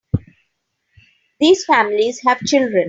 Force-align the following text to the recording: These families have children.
These 1.39 1.63
families 1.65 2.21
have 2.25 2.39
children. 2.39 2.79